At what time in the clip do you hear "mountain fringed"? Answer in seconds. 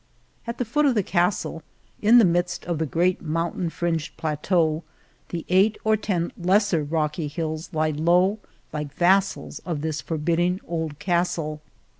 3.21-4.17